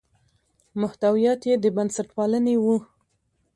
محتویات 0.81 1.41
یې 1.49 1.55
د 1.63 1.65
بنسټپالنې 1.75 2.55
وو. 2.63 2.77